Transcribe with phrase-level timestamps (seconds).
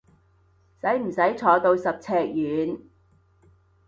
[0.81, 2.79] 使唔使坐到十尺遠？